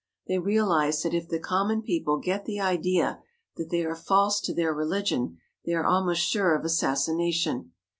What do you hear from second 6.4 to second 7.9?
of assassination.